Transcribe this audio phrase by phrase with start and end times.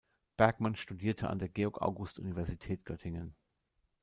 [0.35, 3.35] Bergmann studierte an der Georg-August-Universität Göttingen.